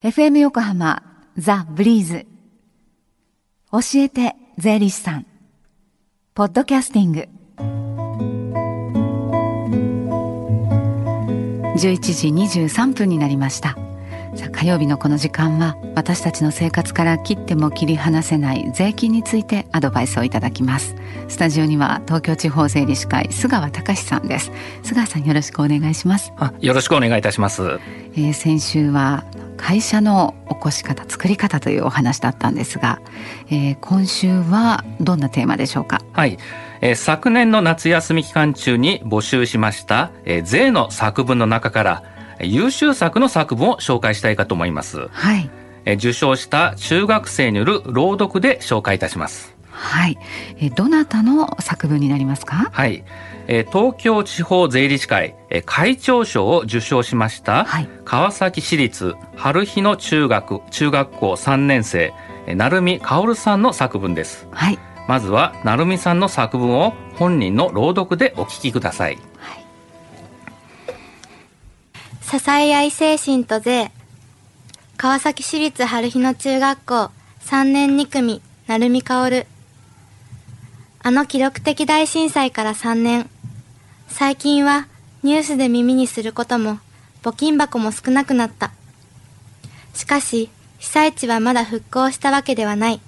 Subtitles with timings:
[0.00, 1.02] FM 横浜
[1.36, 2.24] ザ・ブリーズ。
[3.72, 5.26] 教えて税理士さん。
[6.34, 7.28] ポッドキャスティング。
[11.76, 13.76] 11時23分になりました。
[14.36, 20.94] さあ火曜日のこの時間は私たちの生活から切っても切り離せない税金についてアドバイスをいただきます。
[21.26, 24.52] スタジオには東京地方税理士会菅川隆さんです。
[24.84, 26.32] 菅川さんよろしくお願いします。
[26.36, 27.80] あよろしくお願いいたします、
[28.14, 29.24] えー、先週は
[29.58, 33.00] 会社の起こし方作り方というお話だったんですが、
[33.48, 36.00] えー、今週はどんなテーマでしょうか？
[36.14, 36.38] はい、
[36.80, 42.02] えー、昨年の夏休み期間中に募集しました、えー、税の作文の中から
[42.40, 45.08] 優秀作の作文を紹介したいかと思います。
[45.08, 45.50] はい。
[45.84, 49.56] え受賞した中学生による朗読で紹介いたします。
[49.70, 50.18] はい。
[50.60, 52.68] えどなたの作文になりますか？
[52.72, 53.04] はい。
[53.48, 62.12] え東京地方税理士会え会長賞を受賞しました、はい、川崎市立春日野中学中学校3年生
[62.54, 64.46] 成美薫さんの作文です。
[64.52, 64.78] はい。
[65.06, 69.16] まずは成美さんの作文を本人の朗読でお聞きください。
[69.38, 69.64] はい
[72.20, 73.90] 支え合い精神と税
[74.98, 79.46] 川崎市立春日野中学校3年2組成美薫
[81.00, 83.30] あの記録的大震災から3年
[84.08, 84.88] 最近は
[85.22, 86.78] ニュースで耳にすることも
[87.22, 88.72] 募金箱も少なくなった。
[89.94, 93.00] しかし被災地はまだ復興したわけではない。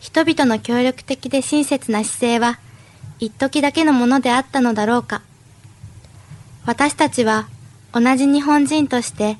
[0.00, 2.58] 人々の協力的で親切な姿勢は
[3.18, 5.22] 一時だけのものであったのだろうか。
[6.66, 7.48] 私たちは
[7.92, 9.38] 同じ日本人として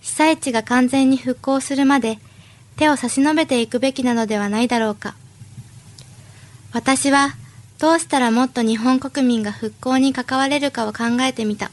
[0.00, 2.18] 被災地が完全に復興するまで
[2.76, 5.14] 手を差し伸べていくべきなのではないだろうか。
[6.72, 7.34] 私は
[7.80, 11.70] どうしたらもっと日本国民が復興に関われるかを考えてみた。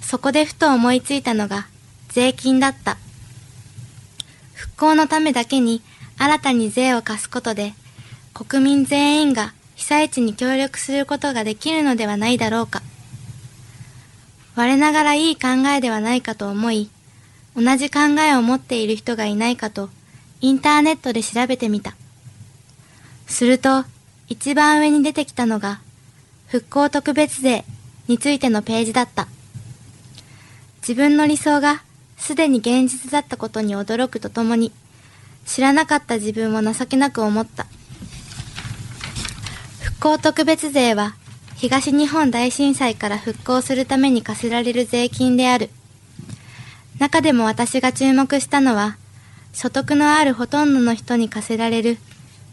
[0.00, 1.66] そこでふと思いついたのが
[2.08, 2.96] 税金だった。
[4.54, 5.82] 復興のためだけに
[6.16, 7.74] 新たに税を課すことで
[8.32, 12.80] 国民全員が被災地に協力することができるのではないだろうか。
[14.54, 16.88] 我ながらいい考えではないかと思い、
[17.56, 19.90] 同じ考えを持っている人がいないかと、
[20.40, 21.94] インターネットで調べてみた。
[23.26, 23.84] すると、
[24.28, 25.80] 一番上に出てきたのが、
[26.48, 27.64] 復興特別税
[28.08, 29.28] についてのページだった。
[30.80, 31.82] 自分の理想が
[32.16, 34.72] すでに現実だったことに驚くとともに、
[35.44, 37.66] 知らなかった自分を情けなく思った。
[39.80, 41.14] 復興特別税は
[41.56, 45.70] 東日本大震災から復興するために課せられる税金である。
[46.98, 48.96] 中でも私が注目したのは、
[49.52, 51.98] 所得のあるほとんどの人に課せられる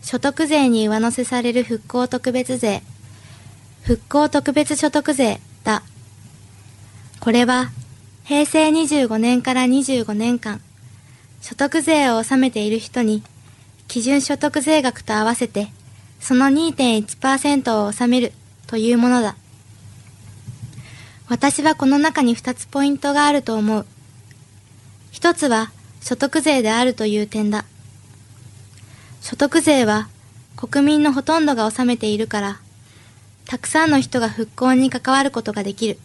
[0.03, 2.83] 所得税に上乗せされる復興特別税、
[3.81, 5.81] 復興特別所得税だ。
[7.19, 7.71] これは
[8.25, 10.61] 平成25年から25年間、
[11.41, 13.23] 所得税を納めている人に
[13.87, 15.67] 基準所得税額と合わせて
[16.19, 18.31] その2.1%を納める
[18.67, 19.35] というものだ。
[21.27, 23.85] 私はこの中に2つポイントがあると思う。
[25.11, 25.71] 一つは
[26.01, 27.65] 所得税であるという点だ。
[29.23, 30.09] 所得税は
[30.57, 32.59] 国民のほとんどが納めているから、
[33.45, 35.97] たくさんの人が復興に関わることができる。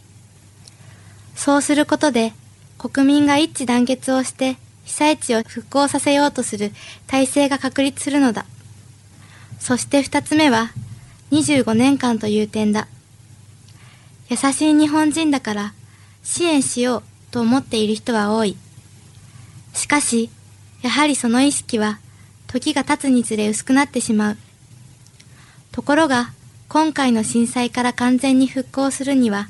[1.35, 2.33] そうすることで
[2.79, 6.71] 国民が一致団結をして被災地を復興させようとする
[7.09, 8.47] 体制が確立するのだ。
[9.59, 10.71] そして二つ目は
[11.33, 12.87] 25年間という点だ。
[14.29, 15.75] 優しい日本人だから
[16.23, 17.03] 支援しよう
[17.33, 18.57] と思っている人は多い。
[19.75, 20.31] しかし、
[20.83, 21.99] やはりその意識は
[22.49, 24.37] 時が経つにつれ薄くなってしまう。
[25.71, 26.33] ところが、
[26.69, 29.49] 今回の震災から完全に復興するには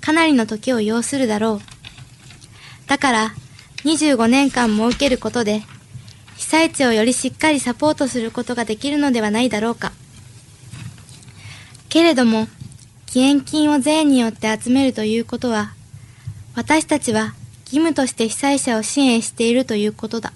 [0.00, 2.88] かなりの時を要するだろう。
[2.88, 3.34] だから、
[3.84, 5.62] 25年間設けることで、
[6.36, 9.92] 被災地をよりしっかりサポートすることができるのではないだろうか。
[11.88, 12.48] けれども、
[13.06, 15.72] 義援金を税によって集めるということは、
[16.54, 17.34] 私たちは
[17.64, 20.32] 義務として被災者を支援しているということだ。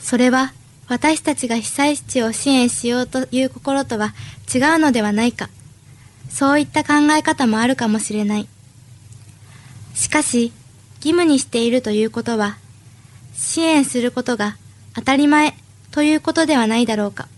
[0.00, 0.52] それは
[0.88, 4.14] 私たちが被災地を支援しようという心とは
[4.54, 5.48] 違うのではないか。
[6.28, 8.48] そういった考え方もあるかもしれない。
[9.94, 10.52] しかし、
[10.96, 12.58] 義務にしているということは、
[13.34, 14.56] 支援することが
[14.94, 15.54] 当たり前
[15.90, 17.28] ということではないだろうか。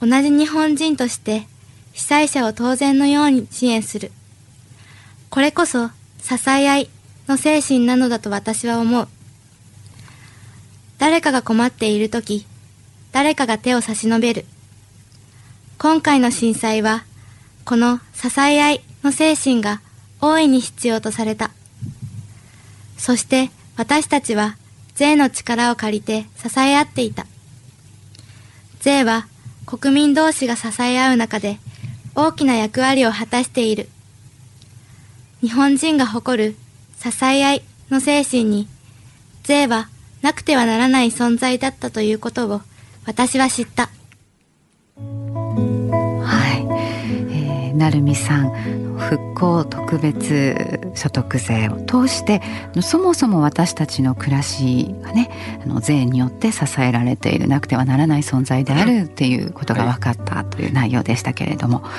[0.00, 1.46] 同じ日本人として
[1.92, 4.12] 被災者を当然のように支援する。
[5.30, 5.88] これこそ
[6.22, 6.90] 支え合い
[7.26, 9.08] の精神なのだと私は思う。
[10.98, 12.46] 誰かが困っているとき、
[13.12, 14.44] 誰かが手を差し伸べる。
[15.78, 17.04] 今回の震災は、
[17.64, 19.80] この支え合いの精神が
[20.20, 21.50] 大いに必要とされた。
[22.96, 24.56] そして私たちは
[24.94, 27.26] 税の力を借りて支え合っていた。
[28.80, 29.28] 税は
[29.66, 31.58] 国民同士が支え合う中で
[32.14, 33.88] 大きな役割を果たしている。
[35.40, 36.56] 日本人が誇る
[36.98, 38.66] 支え合いの精神に、
[39.44, 39.88] 税は
[40.22, 42.60] なくてはならない存在だったということを
[43.06, 43.88] 私は知った。
[44.96, 45.00] は
[46.54, 47.32] い。
[47.32, 50.58] ええ成美さん復興特別
[50.94, 52.42] 所得税を通して
[52.82, 55.30] そもそも私たちの暮らしがね
[55.64, 61.90] あの税によって支えられているなくてはならない存在であるっていうことが分かったという内容でしたけれども、は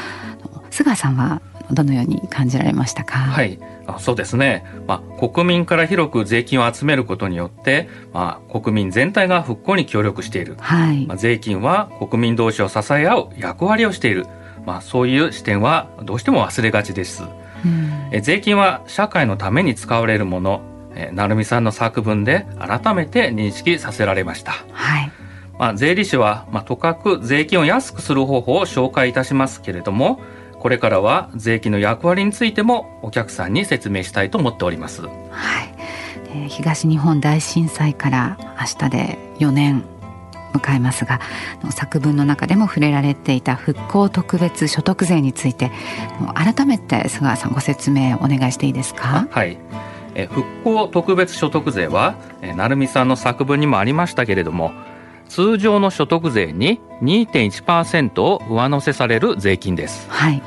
[0.70, 3.18] い、菅さんはどのように感じられましたか？
[3.18, 3.60] はい。
[3.98, 11.08] そうですね、まあ、国民から広く税金を集めることによって、まあ、国民全体が復興に協力している、はい。
[11.08, 14.28] まあ、税金は国民同士を支え合う役割をしている。
[14.66, 17.24] まあ、そういう視点はどうしても忘れがちです。
[17.66, 20.62] うん、え税金は社会のために使われるもの、
[20.96, 24.52] え成美さんの作文で改めて認識させられました。
[24.72, 25.12] はい。
[25.58, 30.22] まあ、税理士は、まあ、とかく税金を安くする方法を紹介いたしますけれども、
[30.60, 35.02] これからは税金の役割についてもお客さんに説明したいと思っております。
[35.04, 35.10] はい。
[36.50, 39.84] 東日本大震災から明日で4年
[40.54, 41.20] 迎えますが
[41.72, 45.72] 作文の中でも触れられていた復興特別所得税について
[46.36, 49.28] 改めて菅川さんご説明お願いしていいですか？
[49.30, 49.58] はい
[50.16, 54.72] え復興特別所得税は成美さんの作文にもありましたけれども
[55.30, 60.42] 通常の所得税に2.1%を上乗せされる税金です、はい、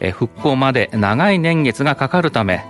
[0.00, 2.64] え復興まで長い年月がかかるため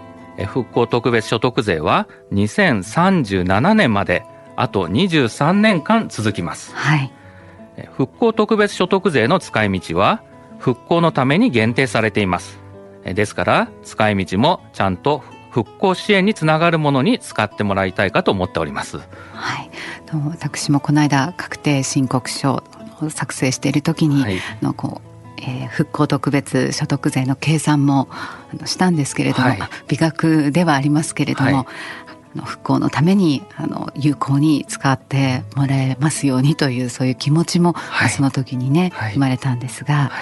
[0.46, 4.24] 復興特別所得税は2037年まで
[4.56, 6.74] あと23年間続きます。
[6.74, 7.12] はい。
[7.92, 10.22] 復興特別所得税の使い道は
[10.58, 12.58] 復興のために限定されています。
[13.04, 15.22] ですから使い道もちゃんと
[15.54, 18.98] 復興支援につながるものに使ってもらいたいかと思っております。
[18.98, 19.70] はい。
[20.30, 22.64] 私もこの間確定申告書
[23.00, 28.08] を作成している時に、はい、のこうえー、復興特別所得税の計算も
[28.64, 29.58] したんですけれども、はい、
[29.88, 31.66] 美学ではありますけれども、はい、
[32.42, 40.12] 復興のためにあの有効に使ってもらえますようにというそういう気持ちも、はい、その時にね、はい、生まれたんですが、は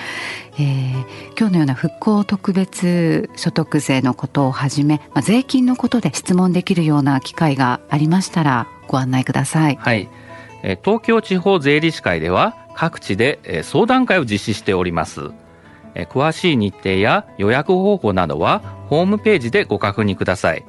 [0.58, 9.76] い、えー、今日のような復興特別所得税のことをはじめ、まあ、税金のことで質問できるような機会がありましたらご案内ください。
[9.76, 10.08] はい、
[10.62, 15.30] え東京地方税理士会では各地で相談会を実施しております。
[15.94, 20.64] 詳しい日程や予約方法などはホームページでご確認ください。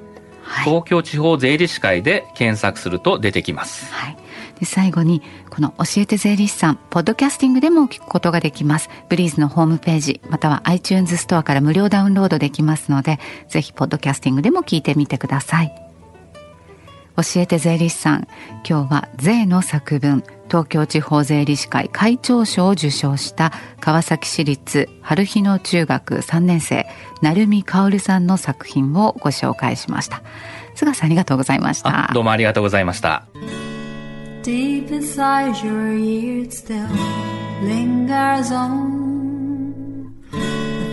[0.64, 3.92] 東京地方税理士会で検索すると出てきます。
[3.94, 4.18] はい。
[4.60, 8.90] で最後にこの教えて税理士さんポッドキャスティングでも聞くことができます。
[9.10, 15.93] ブリーズのホームページまたは iTunes ストアから無料ダウンロードできますのでぜひポッドキャスティングでも聞いてみてください
[17.16, 18.28] 教えて税理士さん。
[18.68, 20.24] 今日は税の作文。
[20.48, 26.86] 東京地方税理士会会長賞を受賞した川崎市立春日野中学3年生
[27.24, 30.22] 成美薫さんの作品をご紹介しました。
[30.76, 32.12] 菅さんありがとうございました。
[32.14, 33.26] どうもありがとうございました。
[34.44, 36.88] Deep inside your ear still
[37.64, 39.03] lingers on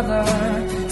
[0.00, 0.87] another.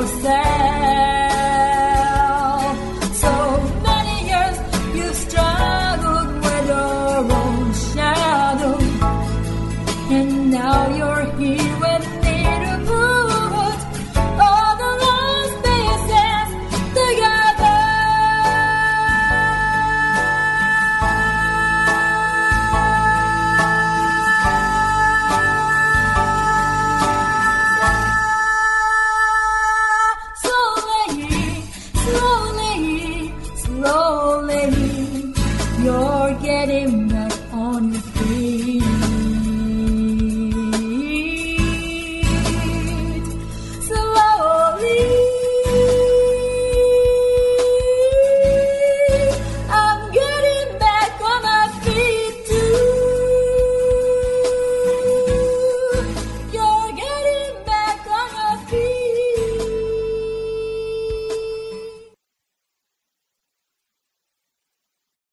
[0.00, 0.59] so sad.